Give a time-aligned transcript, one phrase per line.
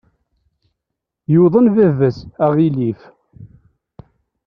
[1.33, 3.01] Yuḍen baba-s aɣilif.